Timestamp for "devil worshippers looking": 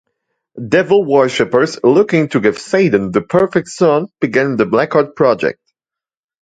0.67-2.27